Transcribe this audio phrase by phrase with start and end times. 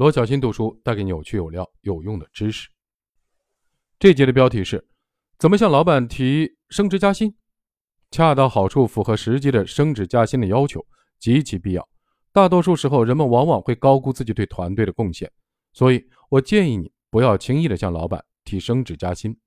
[0.00, 2.70] 罗小新读书带给你有趣有料、有用的知识。
[3.98, 4.82] 这节的标题是：
[5.38, 7.36] 怎么向老板提升职加薪？
[8.10, 10.82] 恰到好处、符合时机的升职加薪的要求
[11.18, 11.86] 极其必要。
[12.32, 15.30] 大多数时候，人们往往会高估自己对团队的贡献，
[15.74, 19.38] 所以我建议你不要轻易的向老板提升职加薪。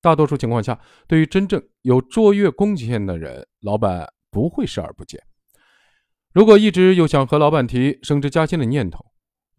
[0.00, 5.22] 大多数情况下，对于真正有卓越贡献的人，老板不会视而不见。
[6.32, 9.06] 如果一直有想和老板提升职加薪的念头，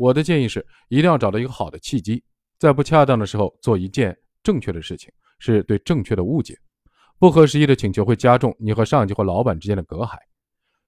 [0.02, 2.24] 我的建议是，一定要找到一个好的契机，
[2.58, 6.58] 在不恰当的时候做一件正确的事情，是对正确的误解。
[7.20, 10.18] 不合时宜的请求会加重你和上级或老板之间的隔阂。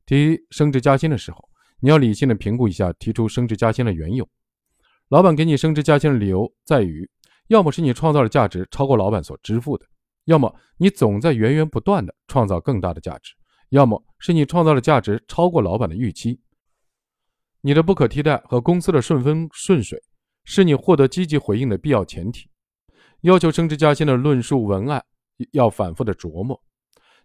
[0.07, 1.47] 提升职加薪的时候，
[1.79, 4.27] 你要理性的评估一下提出升职加薪的缘由。
[5.09, 7.07] 老板给你升职加薪的理由在于。
[7.49, 9.85] 要么是你创造的价值超过老板所支付的，
[10.25, 13.35] 要么你总在源源不断的创造更大的价值，
[13.69, 16.39] 要么是你创造的价值超过老板的预期。
[17.65, 19.97] 你的不可替代和公司的顺风顺水，
[20.43, 22.49] 是你获得积极回应的必要前提。
[23.21, 25.01] 要求升职加薪的论述文案
[25.51, 26.61] 要反复的琢磨，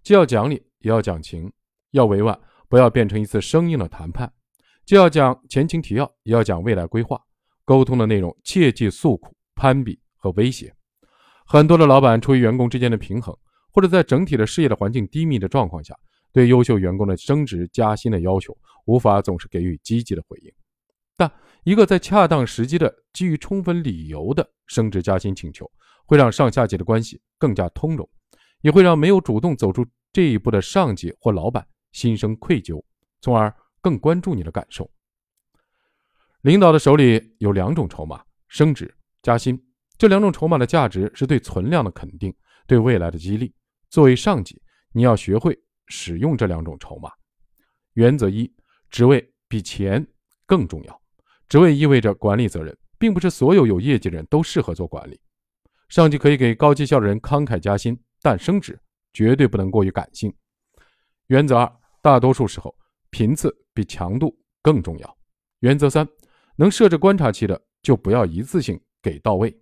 [0.04, 1.52] 既要讲理也要讲情，
[1.90, 4.28] 要委婉，不要变成一次生硬的谈判；
[4.86, 7.20] 既要讲前情提要，也要讲未来规划。
[7.64, 10.00] 沟通的内容切忌诉苦、攀比。
[10.20, 10.74] 和威胁，
[11.46, 13.32] 很多的老板出于员工之间的平衡，
[13.70, 15.96] 或者在整体的事业的环境低迷的状况下，
[16.32, 20.52] 对优秀员工的升职加薪的要求无法总是给予积极的回应。
[21.16, 21.30] 但
[21.64, 25.70] 一个在恰当时机的、基于充分理由的升职加薪请求，
[26.06, 28.08] 会让上下级的关系更加通融，
[28.60, 32.82] 也会让没有主动走出这一步的上级或老板心生愧疚，
[33.20, 34.88] 从而更关注你的感受。
[36.42, 39.60] 领导的手里有两种筹码：升职加薪。
[39.98, 42.32] 这两种筹码的价值是对存量的肯定，
[42.68, 43.52] 对未来的激励。
[43.90, 45.58] 作为上级，你要学会
[45.89, 47.11] 使用这两种筹码。
[47.94, 48.50] 原则一：
[48.91, 50.06] 职位比钱
[50.47, 51.03] 更重要。
[51.48, 55.20] 职位意味着管理责任，并不是所有有业绩的人都适合做管理。
[55.89, 58.78] 上级可以给高绩效的人慷慨加薪，但升职
[59.12, 60.32] 绝对不能过于感性。
[61.28, 62.77] 原则二：大多数时候，
[63.10, 65.19] 频次比强度更重要。
[65.60, 66.06] 原则三：
[66.56, 69.59] 能设置观察期的，就不要一次性给到位。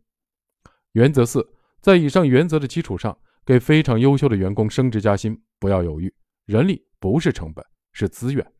[0.92, 1.48] 原则四，
[1.80, 6.12] 在以上原则的基础上，给非常优秀的员工升职加薪，不要犹豫。
[6.44, 8.52] 人力不是成本，是资源。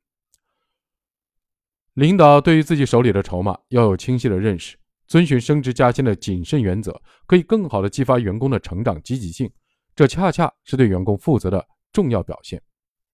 [1.95, 4.77] 领导对于自己手里的筹码要有清晰的认识，
[5.07, 9.51] 遵循升职加薪的谨慎原则，可以更好的激发员工的成长积极性。
[9.95, 12.63] 这恰恰是对员工负责的重要表现。